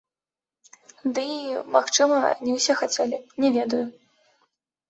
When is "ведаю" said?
3.59-3.85